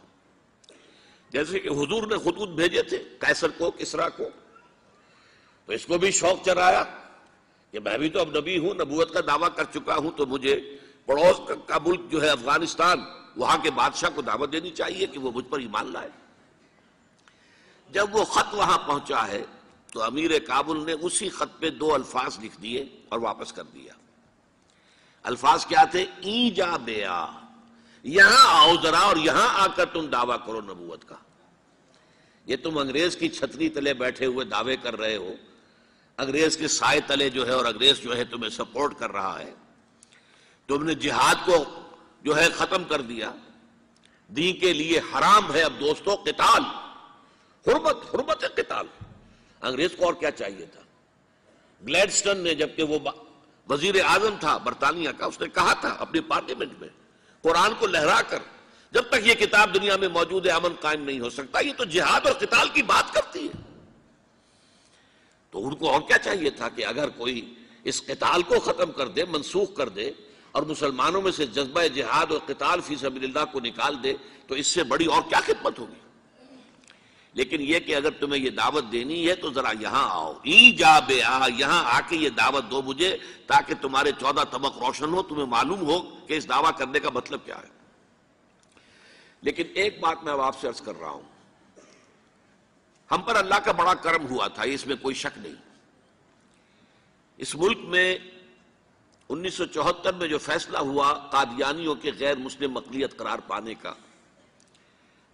جیسے 1.30 1.60
کہ 1.60 1.68
حضور 1.68 2.08
نے 2.08 2.18
خطوط 2.18 2.50
بھیجے 2.50 2.84
تھے 2.84 3.04
کیسر 3.20 3.48
کو، 3.50 3.72
کسرا 3.72 4.10
کو۔ 4.10 4.24
تو 5.66 5.74
اس 5.74 5.86
کو 5.86 5.98
بھی 5.98 6.12
شوق 6.12 6.46
چرایا 6.46 6.84
کہ 7.72 7.80
میں 7.80 7.98
بھی 7.98 8.10
تو 8.10 8.20
اب 8.20 8.38
نبی 8.38 8.58
ہوں، 8.58 8.74
نبوت 8.74 9.14
کا 9.14 9.20
دعویٰ 9.28 9.50
کر 9.56 9.64
چکا 9.74 9.96
ہوں، 9.96 10.12
تو 10.12 10.26
مجھے 10.26 10.78
پڑوس 11.06 11.52
کا 11.68 11.78
ملک 11.86 12.02
جو 12.12 12.22
ہے 12.22 12.30
افغانستان، 12.30 13.00
وہاں 13.36 13.58
کے 13.58 13.72
بادشاہ 13.72 14.10
کو 14.16 14.22
دعوت 14.22 14.52
دینی 14.52 14.70
چاہیے 14.70 15.06
کہ 15.06 15.20
وہ 15.20 15.32
مجھ 15.32 15.46
پر 15.46 15.60
ایمان 15.60 15.92
لائے۔ 15.92 16.10
جب 17.92 18.16
وہ 18.16 18.26
خط 18.26 18.54
وہاں 18.54 18.78
پہنچا 18.78 19.28
ہے، 19.28 19.44
تو 19.92 20.04
امیر 20.04 20.40
کابل 20.40 20.86
نے 20.86 20.94
اسی 20.94 21.30
خط 21.30 21.60
پہ 21.60 21.70
دو 21.70 21.94
الفاظ 21.94 22.40
لکھ 22.44 22.62
دیے 22.62 22.86
اور 23.10 23.20
واپس 23.20 23.54
کر 23.54 23.64
دیا۔ 23.64 23.94
الفاظ 25.26 25.66
کیا 25.66 25.84
تھے؟ 25.84 26.06
ای 26.22 26.50
جا 26.50 26.78
بیا۔ 26.78 27.26
یہاں 28.04 28.62
آؤ 28.62 28.76
ذرا 28.84 29.00
اور 29.00 29.18
یہاں 29.18 29.48
آ 29.54 29.68
کر 29.68 29.86
تم 29.86 30.06
دعویٰ 30.06 30.46
کرو 30.46 30.62
نبوت 30.62 31.08
کا۔ 31.08 31.16
یہ 32.46 32.56
تم 32.64 32.78
انگریز 32.78 33.18
کی 33.18 33.30
چھتری 33.30 33.70
تلے 33.70 33.94
بیٹھے 33.94 34.26
ہوئے 34.26 34.46
دعوے 34.46 34.78
کر 34.78 35.00
رہے 35.00 35.16
ہو۔ 35.16 35.34
انگریز 36.18 36.58
کے 36.58 36.68
سائے 36.68 37.00
تلے 37.08 37.30
جو 37.30 37.48
ہے 37.48 37.52
اور 37.52 37.66
انگریز 37.66 37.98
جو 37.98 38.18
ہے 38.18 38.24
تمہیں 38.24 38.50
سپورٹ 38.50 39.00
کر 39.00 39.12
رہا 39.12 39.40
ہے۔ 39.40 39.54
تم 40.68 40.84
نے 40.84 40.96
جہاد 40.96 41.36
کو 41.46 41.66
جو 42.22 42.38
ہے 42.38 42.50
ختم 42.50 42.84
کر 42.84 43.02
دیا۔ 43.02 43.32
دین 44.28 44.60
کے 44.60 44.74
لیے 44.74 45.00
حرام 45.00 45.54
ہے 45.54 45.62
اب 45.62 45.74
دوستو، 45.80 46.16
قتال۔ 46.16 46.62
حرمت 47.68 48.16
حرمت 48.16 48.44
ہے 48.44 48.48
قتال۔ 48.48 48.86
انگریز 49.62 49.90
کو 49.98 50.06
اور 50.06 50.14
کیا 50.14 50.32
چاہیے 50.32 50.66
تھا؟ 50.66 50.82
گلیڈسٹن 51.84 52.38
نے 52.38 52.56
جبکہ 52.56 52.84
وہ 52.84 53.00
وزیر 53.70 53.96
اعظم 54.06 54.36
تھا، 54.40 54.58
برطانیہ 54.58 55.10
کا، 55.18 55.26
اس 55.26 55.42
نے 55.42 55.48
کہا 55.48 55.74
تھا 55.74 55.90
اپنی 55.90 56.20
پارلیمنٹ 56.20 56.80
میں، 56.80 56.90
قرآن 57.42 57.74
کو 57.80 57.88
لہرا 57.88 58.22
کر، 58.22 58.40
جب 58.92 59.04
تک 59.10 59.28
یہ 59.28 59.34
کتاب 59.34 59.74
دنیا 59.74 59.96
میں 59.98 60.08
موجود 60.08 60.46
ہے 60.46 60.52
امن 60.52 60.74
قائم 60.82 61.04
نہیں 61.04 61.20
ہو 61.20 61.30
سکتا، 61.30 61.60
یہ 61.60 61.74
تو 61.78 61.84
جہاد 61.84 62.26
اور 62.26 62.34
قتال 62.34 62.70
کی 62.74 62.84
بات 62.84 63.14
کرتی 63.14 63.48
ہے۔ 63.48 63.64
تو 65.50 65.68
ان 65.68 65.76
کو 65.76 65.92
اور 65.92 66.02
کیا 66.02 66.18
چاہیے 66.18 66.50
تھا 66.50 66.70
کہ 66.70 66.86
اگر 66.86 67.10
کوئی 67.10 67.54
اس 67.84 68.02
قتال 68.06 68.42
کو 68.42 68.60
ختم 68.60 68.92
کر 68.92 69.08
دے، 69.08 69.26
منسوخ 69.26 69.74
کر 69.74 69.90
دے، 69.90 70.12
اور 70.52 70.64
مسلمانوں 70.64 71.22
میں 71.22 71.32
سے 71.32 71.46
جذبہ 71.46 71.88
جہاد 71.88 72.32
اور 72.32 72.40
قتال 72.46 72.82
فی 72.82 72.96
سبیل 72.96 73.24
اللہ 73.24 73.46
کو 73.52 73.60
نکال 73.60 74.04
دے، 74.04 74.14
تو 74.48 74.56
اس 74.56 74.68
سے 74.68 74.84
بڑی 74.84 75.06
اور 75.06 75.22
کیا 75.30 75.40
خدمت 75.46 75.80
ہوگی؟ 75.80 76.00
لیکن 77.36 77.62
یہ 77.62 77.80
کہ 77.80 77.96
اگر 77.96 78.10
تمہیں 78.10 78.44
یہ 78.44 78.50
دعوت 78.50 78.84
دینی 78.92 79.30
ہے 79.30 79.36
تو 79.36 79.54
ذرا 79.54 79.72
یہاں 79.80 80.10
آؤ۔ 80.10 80.34
ای 80.44 80.72
جا 80.72 81.00
بے 81.00 81.24
آ، 81.24 81.48
یہاں 81.48 81.84
آ 81.86 82.00
کے 82.10 82.16
یہ 82.16 82.30
دعوت 82.30 82.72
دو 82.72 82.82
مجھے 82.82 83.18
تاکہ 83.48 83.74
تمہارے 83.82 84.12
چودہ 84.12 84.44
طبق 84.52 84.78
روشن 84.78 85.06
ہو، 85.06 85.24
تمہیں 85.24 85.46
معلوم 85.46 85.82
ہو 85.82 86.02
کہ 86.28 86.34
اس 86.34 86.50
دعویٰ 86.50 86.72
کرنے 86.78 87.00
کا 87.00 87.10
مطلب 87.14 87.40
کیا 87.46 87.58
ہے۔ 87.58 87.76
لیکن 89.42 89.64
ایک 89.74 90.00
بات 90.00 90.24
میں 90.24 90.34
اب 90.34 90.42
آپ 90.42 90.60
سے 90.60 90.68
عرض 90.68 90.82
کر 90.82 90.96
رہا 91.00 91.10
ہوں۔ 91.10 91.22
ہم 93.12 93.22
پر 93.22 93.36
اللہ 93.36 93.56
کا 93.56 93.72
بڑا 93.72 93.94
کرم 93.94 94.28
ہوا 94.28 94.48
تھا، 94.48 94.64
اس 94.64 94.88
میں 94.88 94.96
کوئی 95.02 95.16
شک 95.16 95.38
نہیں۔ 95.38 95.54
اس 97.38 97.56
ملک 97.56 97.78
میں 97.84 98.18
انیس 99.30 99.54
سو 99.54 99.66
چوہتر 99.66 100.14
میں 100.14 100.28
جو 100.28 100.38
فیصلہ 100.38 100.78
ہوا 100.78 101.14
قادیانیوں 101.14 101.96
کے 101.96 102.12
غیر 102.20 102.38
مسلم 102.38 102.78
اقلیت 102.78 103.18
قرار 103.18 103.40
پانے 103.40 103.74
کا 103.74 103.94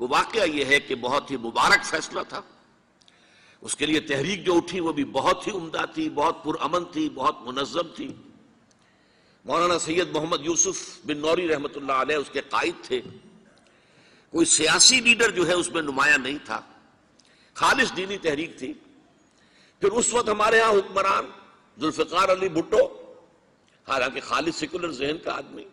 وہ 0.02 0.08
واقعہ 0.12 0.46
یہ 0.46 0.66
ہے 0.66 0.80
کہ 0.80 0.96
بہت 0.96 1.32
ہی 1.32 1.38
مبارک 1.38 1.86
فیصلہ 1.86 2.20
تھا۔ 2.30 2.42
اس 3.62 3.76
کے 3.76 3.86
لیے 3.86 4.00
تحریک 4.00 4.46
جو 4.46 4.56
اٹھی 4.56 4.80
وہ 4.80 4.92
بھی 4.92 5.06
بہت 5.06 5.48
ہی 5.48 5.52
عمدہ 5.52 5.82
تھی، 5.94 6.10
بہت 6.10 6.44
پرامن 6.44 6.86
تھی، 6.86 7.10
بہت 7.10 7.42
منظم 7.42 7.88
تھی۔ 7.96 8.14
مولانا 9.46 9.80
سید 9.80 10.10
محمد 10.12 10.42
یوسف 10.42 11.06
بن 11.06 11.18
نوری 11.18 11.48
رحمت 11.48 11.78
اللہ 11.78 11.92
علیہ 11.92 12.16
اس 12.16 12.30
کے 12.34 12.42
قائد 12.42 12.76
تھے۔ 12.84 13.02
کوئی 14.30 14.46
سیاسی 14.46 15.02
لیڈر 15.02 15.32
جو 15.32 15.48
ہے 15.48 15.54
اس 15.54 15.70
میں 15.70 15.82
نمایاں 15.82 16.18
نہیں 16.18 16.38
تھا۔ 16.46 16.62
خالص 17.54 17.98
دینی 17.98 18.18
تحریک 18.18 18.60
تھی۔ 18.60 18.74
پھر 19.80 19.92
اس 19.92 20.14
وقت 20.14 20.30
ہمارے 20.30 20.62
ہاں 20.62 20.72
حکمران 20.72 21.26
ذوالفقار 21.80 22.30
علی 22.30 22.50
بھٹو، 22.50 23.14
حالانکہ 23.88 24.22
خالص 24.22 24.56
سیکولر 24.56 24.92
ذہن 24.92 25.18
کا 25.18 25.38
آدمی، 25.38 25.64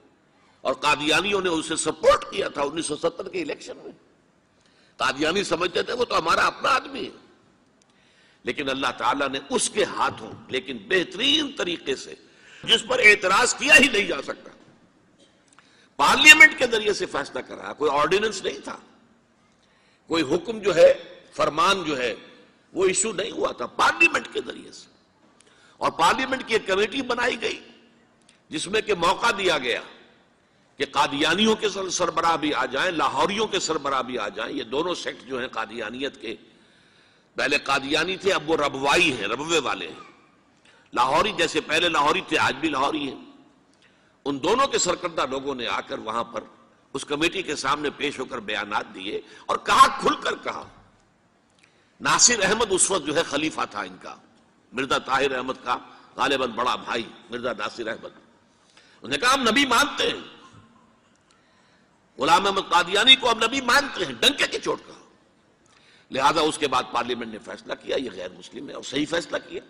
اور 0.61 0.75
قادیانیوں 0.75 1.40
نے 1.40 1.49
اسے 1.49 1.76
سپورٹ 1.76 2.25
کیا 2.30 2.49
تھا 2.49 2.62
انیس 2.62 2.87
سو 2.87 2.97
ستر 2.97 3.28
کے 3.28 3.42
الیکشن 3.42 3.76
میں۔ 3.76 4.08
قادیانی 4.99 5.45
سمجھتے 5.45 5.83
تھے، 5.83 5.93
وہ 5.93 6.05
تو 6.05 6.19
ہمارا 6.19 6.47
اپنا 6.47 6.69
آدمی 6.69 7.05
ہے۔ 7.05 7.26
لیکن 8.43 8.69
اللہ 8.69 8.87
تعالیٰ 8.99 9.28
نے 9.28 9.40
اس 9.50 9.71
کے 9.71 9.85
ہاتھوں، 9.85 10.33
لیکن 10.49 10.78
بہترین 10.88 11.52
طریقے 11.57 11.97
سے 11.97 12.14
جس 12.64 12.87
پر 12.88 12.99
اعتراض 12.99 13.55
کیا 13.55 13.76
ہی 13.76 13.88
نہیں 13.88 14.07
جا 14.07 14.23
سکتا۔ 14.23 14.50
پارلیمنٹ 15.97 16.59
کے 16.59 16.67
ذریعے 16.67 16.93
سے 16.93 17.07
فیصلہ 17.07 17.40
کرا، 17.40 17.73
کوئی 17.73 17.90
آرڈیننس 17.95 18.43
نہیں 18.43 18.59
تھا۔ 18.64 18.78
کوئی 20.07 20.23
حکم 20.23 20.59
جو 20.59 20.76
ہے، 20.76 21.21
فرمان 21.33 21.85
جو 21.85 21.99
ہے، 21.99 22.14
وہ 22.73 22.87
ایشو 22.87 23.12
نہیں 23.12 23.31
ہوا 23.31 23.52
تھا 23.52 23.67
پارلیمنٹ 23.67 24.28
کے 24.33 24.40
ذریعے 24.47 24.73
سے۔ 24.73 24.87
اور 25.76 25.93
پارلیمنٹ 25.93 26.47
کی 26.47 26.52
ایک 26.52 26.67
کمیٹی 26.67 27.02
بنائی 27.02 27.43
گئی، 27.43 27.69
جس 28.49 28.67
میں 28.67 28.81
کہ 28.81 28.95
موقع 28.95 29.26
دیا 29.38 29.59
گیا۔ 29.59 29.81
کہ 30.78 30.85
قادیانیوں 30.92 31.54
کے 31.56 31.68
سربراہ 31.90 32.37
بھی 32.37 32.54
آ 32.54 32.66
جائیں، 32.66 32.90
لاہوریوں 32.90 33.47
کے 33.47 33.61
سربراہ 33.61 34.02
بھی 34.02 34.18
آ 34.18 34.28
جائیں، 34.28 34.56
یہ 34.56 34.62
دونوں 34.62 34.94
سیکٹ 34.94 35.28
جو 35.28 35.40
ہیں 35.40 35.49
قادیانیت 35.49 36.20
کے۔ 36.20 36.37
پہلے 37.35 37.58
قادیانی 37.58 38.16
تھے، 38.16 38.32
اب 38.32 38.50
وہ 38.50 38.56
ربوائی 38.56 39.12
ہیں، 39.12 39.28
ربوے 39.28 39.58
والے 39.58 39.88
ہیں۔ 39.88 40.00
لاہوری 40.92 41.32
جیسے 41.32 41.61
پہلے 41.61 41.88
لاہوری 41.88 42.20
تھے، 42.28 42.38
آج 42.38 42.54
بھی 42.56 42.68
لاہوری 42.68 43.08
ہیں۔ 43.08 43.25
ان 44.25 44.42
دونوں 44.42 44.66
کے 44.66 44.78
سرکردہ 44.78 45.26
لوگوں 45.30 45.54
نے 45.54 45.66
آ 45.66 45.80
کر 45.80 45.99
وہاں 45.99 46.25
پر 46.25 46.44
اس 46.92 47.04
کمیٹی 47.04 47.42
کے 47.42 47.56
سامنے 47.56 47.90
پیش 47.90 48.18
ہو 48.18 48.25
کر 48.25 48.38
بیانات 48.38 48.94
دیے 48.94 49.20
اور 49.47 49.56
کہا 49.56 50.00
کھل 50.00 50.14
کر 50.20 50.35
کہا، 50.42 50.64
ناصر 52.00 52.40
احمد 52.42 52.66
اس 52.70 52.90
وقت 52.90 53.06
جو 53.06 53.16
ہے 53.16 53.23
خلیفہ 53.23 53.61
تھا 53.70 53.80
ان 53.80 53.97
کا، 54.02 54.16
مرزا 54.73 54.99
طاہر 54.99 55.37
احمد 55.37 55.64
کا 55.64 55.78
غالباً 56.16 56.50
بڑا 56.50 56.76
بھائی، 56.76 57.04
مرزا 57.30 57.52
ناصر 57.58 57.87
احمد۔ 57.87 58.11
انہوں 58.11 59.08
نے 59.08 59.18
کہا 59.18 59.35
ہم 59.35 59.42
نبی 59.42 59.66
مانتے 59.66 60.11
ہیں۔ 60.11 60.38
غلام 62.18 62.46
احمد 62.46 62.68
قادیانی 62.68 63.16
کو 63.16 63.32
ہم 63.32 63.38
نبی 63.44 63.60
مانتے 63.60 64.04
ہیں، 64.04 64.12
ڈنکے 64.12 64.46
کی 64.46 64.58
چوٹ 64.58 64.80
کہا 64.87 64.94
لہذا 66.10 66.40
اس 66.40 66.58
کے 66.58 66.68
بعد 66.68 66.82
پارلیمنٹ 66.92 67.32
نے 67.32 67.38
فیصلہ 67.38 67.72
کیا، 67.75 67.96
یہ 67.96 68.10
غیر 68.12 68.28
مسلم 68.38 68.68
ہے 68.68 68.75
اور 68.75 68.82
صحیح 68.82 69.06
فیصلہ 69.10 69.37
کیا۔ 69.48 69.60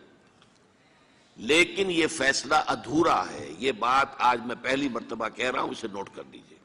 لیکن 1.36 1.90
یہ 1.90 2.06
فیصلہ 2.06 2.54
ادھورا 2.66 3.24
ہے۔ 3.30 3.54
یہ 3.58 3.72
بات 3.72 4.08
آج 4.18 4.40
میں 4.46 4.56
پہلی 4.62 4.88
مرتبہ 4.88 5.28
کہہ 5.28 5.50
رہا 5.50 5.60
ہوں، 5.60 5.70
اسے 5.70 5.88
نوٹ 5.92 6.10
کر 6.14 6.22
لیجیے۔ 6.30 6.58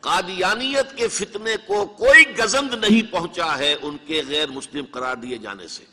قادیانیت 0.00 0.96
کے 0.96 1.08
فتنے 1.08 1.56
کو 1.66 1.86
کوئی 1.86 2.38
گزند 2.38 2.74
نہیں 2.74 3.12
پہنچا 3.12 3.58
ہے 3.58 3.76
ان 3.82 3.96
کے 4.06 4.22
غیر 4.28 4.48
مسلم 4.48 4.84
قرار 4.90 5.16
دیے 5.16 5.38
جانے 5.38 5.68
سے۔ 5.68 5.84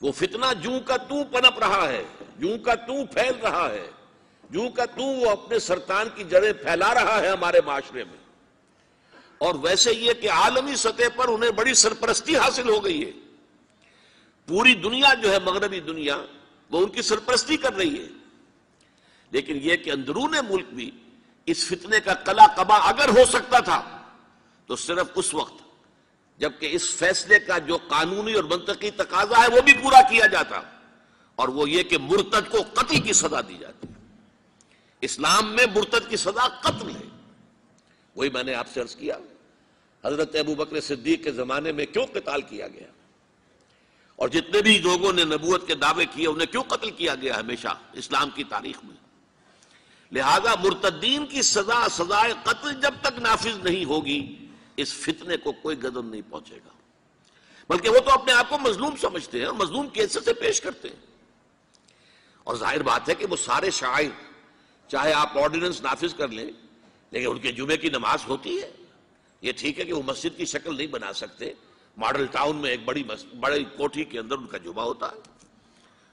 وہ 0.00 0.12
فتنہ 0.12 0.46
جوں 0.62 0.80
کا 0.80 0.96
تو 0.96 1.24
پنپ 1.24 1.58
رہا 1.58 1.88
ہے، 1.88 2.04
جوں 2.38 2.58
کا 2.58 2.74
تو 2.74 3.06
پھیل 3.06 3.32
رہا 3.42 3.70
ہے۔ 3.70 3.90
جوں 4.52 4.70
کا 4.70 4.84
تو 4.84 5.02
وہ 5.02 5.30
اپنے 5.30 5.58
سرطان 5.58 6.08
کی 6.14 6.24
جڑیں 6.24 6.52
پھیلا 6.52 6.94
رہا 6.94 7.20
ہے 7.20 7.28
ہمارے 7.28 7.60
معاشرے 7.66 8.04
میں۔ 8.04 8.16
اور 9.38 9.54
ویسے 9.62 9.92
یہ 9.92 10.12
کہ 10.12 10.30
عالمی 10.30 10.76
سطح 10.76 11.02
پر 11.16 11.28
انہیں 11.28 11.50
بڑی 11.50 11.74
سرپرستی 11.74 12.36
حاصل 12.36 12.68
ہو 12.68 12.84
گئی 12.84 13.06
ہے۔ 13.06 13.10
پوری 14.46 14.74
دنیا 14.74 15.14
جو 15.14 15.32
ہے، 15.32 15.38
مغربی 15.38 15.80
دنیا، 15.80 16.16
وہ 16.70 16.78
ان 16.78 16.88
کی 16.88 17.02
سرپرستی 17.02 17.56
کر 17.56 17.74
رہی 17.74 17.98
ہے۔ 17.98 18.08
لیکن 19.30 19.58
یہ 19.62 19.76
کہ 19.76 19.90
اندرون 19.90 20.34
ملک 20.50 20.66
بھی 20.68 20.90
اس 21.46 21.66
فتنے 21.66 22.00
کا 22.00 22.14
کلا 22.14 22.46
کبا 22.56 22.76
اگر 22.76 23.08
ہو 23.08 23.24
سکتا 23.28 23.58
تھا، 23.58 23.98
تو 24.66 24.76
صرف 24.76 25.06
اس 25.14 25.34
وقت، 25.34 25.62
جبکہ 26.38 26.68
اس 26.72 26.94
فیصلے 26.94 27.38
کا 27.38 27.58
جو 27.58 27.78
قانونی 27.88 28.32
اور 28.32 28.44
منطقی 28.44 28.90
تقاضا 28.90 29.42
ہے، 29.42 29.56
وہ 29.56 29.60
بھی 29.60 29.72
پورا 29.82 30.00
کیا 30.10 30.26
جاتا۔ 30.26 30.60
اور 31.34 31.48
وہ 31.48 31.70
یہ 31.70 31.82
کہ 31.82 31.98
مرتد 31.98 32.50
کو 32.50 32.58
قتل 32.72 33.00
کی 33.00 33.12
سزا 33.12 33.40
دی 33.40 33.58
جاتی۔ 33.60 33.86
ہے 33.88 34.01
اسلام 35.02 35.52
میں 35.52 35.66
مرتد 35.74 36.10
کی 36.10 36.16
سزا 36.16 36.48
قتل 36.48 36.96
ہے۔ 36.96 37.06
وہی 38.16 38.30
میں 38.30 38.42
نے 38.42 38.54
آپ 38.54 38.66
سے 38.74 38.80
عرض 38.80 38.96
کیا، 38.96 39.18
حضرت 40.04 40.36
ابو 40.36 40.54
بکر 40.54 40.80
صدیق 40.80 41.24
کے 41.24 41.32
زمانے 41.32 41.72
میں 41.72 41.86
کیوں 41.86 42.06
قتال 42.06 42.42
کیا 42.42 42.68
گیا؟ 42.68 42.86
اور 44.16 44.28
جتنے 44.28 44.62
بھی 44.62 44.78
لوگوں 44.78 45.12
نے 45.12 45.24
نبوت 45.24 45.66
کے 45.66 45.74
دعوے 45.74 46.04
کیے، 46.04 46.26
انہیں 46.26 46.46
کیوں 46.46 46.62
قتل 46.62 46.90
کیا 46.90 47.14
گیا 47.14 47.40
ہمیشہ 47.40 47.68
اسلام 47.92 48.30
کی 48.30 48.44
تاریخ 48.44 48.84
میں؟ 48.84 48.96
لہذا 50.12 50.54
مرتدین 50.64 51.26
کی 51.26 51.42
سزا 51.42 51.88
سزائے 51.90 52.32
قتل 52.42 52.80
جب 52.80 52.94
تک 53.00 53.18
نافذ 53.18 53.64
نہیں 53.64 53.84
ہوگی، 53.84 54.48
اس 54.76 54.94
فتنے 54.94 55.36
کو 55.36 55.52
کوئی 55.52 55.82
گدن 55.82 56.06
نہیں 56.06 56.22
پہنچے 56.30 56.56
گا۔ 56.56 56.70
بلکہ 57.68 57.88
وہ 57.88 57.98
تو 57.98 58.10
اپنے 58.10 58.32
آپ 58.32 58.48
کو 58.48 58.58
مظلوم 58.58 58.96
سمجھتے 58.96 59.40
ہیں 59.40 59.48
مظلوم 59.48 59.88
کیسے 59.88 60.20
سے 60.24 60.32
پیش 60.32 60.60
کرتے 60.60 60.88
ہیں؟ 60.88 61.06
اور 62.44 62.56
ظاہر 62.56 62.82
بات 62.82 63.08
ہے 63.08 63.14
کہ 63.14 63.26
وہ 63.30 63.36
سارے 63.36 63.70
شاعر 63.70 64.31
چاہے 64.92 65.12
آپ 65.12 65.38
آرڈیننس 65.38 65.82
نافذ 65.82 66.14
کر 66.14 66.28
لیں، 66.28 66.50
لیکن 67.10 67.30
ان 67.30 67.38
کے 67.38 67.52
جمعے 67.52 67.76
کی 67.76 67.88
نماز 67.88 68.18
ہوتی 68.28 68.62
ہے۔ 68.62 68.70
یہ 69.40 69.52
ٹھیک 69.56 69.80
ہے 69.80 69.84
کہ 69.84 69.92
وہ 69.92 70.02
مسجد 70.06 70.36
کی 70.36 70.44
شکل 70.44 70.76
نہیں 70.76 70.86
بنا 70.86 71.12
سکتے۔ 71.12 71.52
ماڈل 71.96 72.26
ٹاؤن 72.26 72.56
میں 72.56 72.70
ایک 72.70 72.84
بڑی 72.84 73.02
بڑی 73.40 73.64
کوٹھی 73.64 74.04
کے 74.04 74.18
اندر 74.18 74.38
ان 74.38 74.46
کا 74.46 74.58
جمعہ 74.58 74.84
ہوتا 74.84 75.06
ہے۔ 75.06 75.20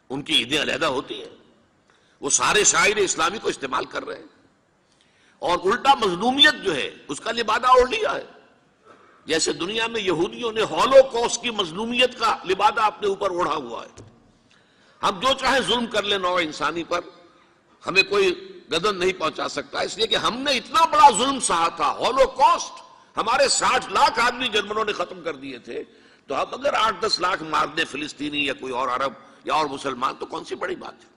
ان 0.09 0.21
کی 0.21 0.33
عیدیں 0.33 0.61
علیحدہ 0.61 0.85
ہوتی 0.85 1.19
ہیں۔ 1.19 1.35
وہ 2.21 2.29
سارے 2.29 2.63
شاعر 2.63 2.95
اسلامی 2.95 3.37
کو 3.37 3.47
استعمال 3.47 3.85
کر 3.85 4.05
رہے 4.05 4.17
ہیں۔ 4.17 4.25
اور 5.39 5.59
الٹا 5.63 5.95
مظلومیت 5.95 6.65
جو 6.65 6.75
ہے، 6.75 6.91
اس 7.07 7.21
کا 7.21 7.31
لبادہ 7.31 7.67
اوڑھ 7.67 7.89
لیا 7.89 8.15
ہے۔ 8.15 8.25
جیسے 9.25 9.53
دنیا 9.53 9.87
میں 9.87 10.01
یہودیوں 10.01 10.51
نے 10.51 10.61
ہولو 10.61 11.09
کوس 11.09 11.37
کی 11.37 11.49
مظلومیت 11.49 12.19
کا 12.19 12.37
لبادہ 12.49 12.81
اپنے 12.81 13.07
اوپر 13.07 13.29
اوڑھا 13.29 13.55
ہوا 13.55 13.85
ہے۔ 13.85 14.01
ہم 15.03 15.19
جو 15.19 15.27
چاہے 15.39 15.61
ظلم 15.61 15.85
کر 15.85 16.03
لیں 16.03 16.17
نو 16.17 16.35
انسانی 16.35 16.83
پر۔ 16.83 16.99
ہمیں 17.87 18.03
کوئی 18.03 18.55
گدن 18.71 18.99
نہیں 18.99 19.13
پہنچا 19.13 19.49
سکتا۔ 19.49 19.79
اس 19.79 19.97
لیے 19.97 20.07
کہ 20.07 20.15
ہم 20.15 20.41
نے 20.41 20.51
اتنا 20.51 20.85
بڑا 20.85 21.09
ظلم 21.17 21.39
سہا 21.39 21.67
تھا۔ 21.67 21.91
ہولو 21.91 22.27
کوسٹ 22.27 22.81
ہمارے 23.17 23.47
ساٹھ 23.47 23.91
لاکھ 23.91 24.19
آدمی 24.19 24.47
جرمنوں 24.47 24.85
نے 24.85 24.93
ختم 24.93 25.21
کر 25.21 25.35
دیے 25.35 25.59
تھے۔ 25.59 25.83
تو 26.27 26.35
اب 26.35 26.53
اگر 26.53 26.73
آٹھ 26.73 26.95
دس 27.01 27.19
لاکھ 27.19 27.43
مار 27.43 27.67
دیں 27.67 27.85
فلسطینی 27.85 28.45
یا 28.45 28.53
کوئی 28.53 28.73
اور 28.73 28.87
عرب 28.87 29.13
یا 29.43 29.53
اور 29.53 29.65
مسلمان، 29.65 30.15
تو 30.19 30.25
کون 30.25 30.45
سی 30.45 30.55
بڑی 30.55 30.75
بات 30.75 30.93
ہے؟ 30.93 31.09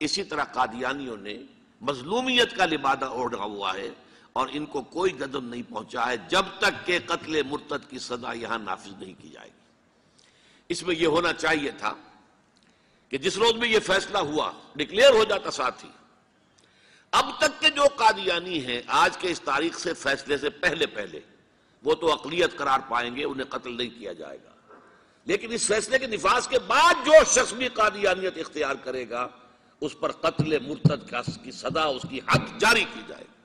اسی 0.00 0.24
طرح 0.24 0.44
قادیانیوں 0.44 1.16
نے 1.16 1.38
مظلومیت 1.80 2.56
کا 2.56 2.66
لبادہ 2.66 3.04
اوڑھا 3.04 3.44
ہوا 3.44 3.74
ہے 3.74 3.90
اور 4.32 4.48
ان 4.52 4.66
کو 4.66 4.82
کوئی 4.82 5.20
گدم 5.20 5.44
نہیں 5.44 5.62
پہنچا 5.62 6.06
ہے 6.06 6.16
جب 6.28 6.44
تک 6.58 6.86
کہ 6.86 6.98
قتل 7.06 7.42
مرتد 7.42 7.90
کی 7.90 7.98
سزا 7.98 8.32
یہاں 8.32 8.58
نافذ 8.58 9.02
نہیں 9.02 9.14
کی 9.22 9.28
جائے 9.28 9.48
گی۔ 9.48 9.60
اس 10.68 10.82
میں 10.82 10.94
یہ 10.94 11.06
ہونا 11.06 11.32
چاہیے 11.32 11.70
تھا 11.70 11.94
کہ 13.08 13.18
جس 13.18 13.38
روز 13.38 13.54
میں 13.54 13.68
یہ 13.68 13.80
فیصلہ 13.80 14.18
ہوا، 14.18 14.52
ڈکلیئر 14.74 15.10
ہو 15.10 15.24
جاتا 15.24 15.50
ساتھ 15.50 15.84
ہی 15.84 15.90
اب 17.12 17.30
تک 17.38 17.60
کے 17.60 17.70
جو 17.70 17.82
قادیانی 17.96 18.64
ہیں، 18.64 18.82
آج 18.86 19.16
کے 19.16 19.30
اس 19.30 19.40
تاریخ 19.40 19.78
سے، 19.78 19.94
فیصلے 19.94 20.38
سے 20.38 20.50
پہلے 20.50 20.86
پہلے، 20.86 21.20
وہ 21.82 21.94
تو 21.94 22.12
اقلیت 22.12 22.56
قرار 22.56 22.78
پائیں 22.88 23.16
گے، 23.16 23.24
انہیں 23.24 23.46
قتل 23.50 23.76
نہیں 23.76 23.90
کیا 23.98 24.12
جائے 24.12 24.38
گا۔ 24.44 24.50
لیکن 25.24 25.52
اس 25.52 25.66
فیصلے 25.66 25.98
کے 25.98 26.06
نفاذ 26.06 26.48
کے 26.48 26.58
بعد 26.58 27.06
جو 27.06 27.12
شخص 27.26 27.52
بھی 27.52 27.68
قادیانیت 27.68 28.38
اختیار 28.38 28.74
کرے 28.74 29.10
گا، 29.10 29.28
اس 29.80 30.00
پر 30.00 30.12
قتل 30.12 30.58
مرتد 30.58 31.10
کا، 31.10 31.22
کی 31.42 31.50
سزا 31.50 31.82
اس 31.82 32.06
کی 32.10 32.20
حد 32.28 32.60
جاری 32.60 32.84
کی 32.94 33.00
جائے 33.08 33.24
گی۔ 33.24 33.41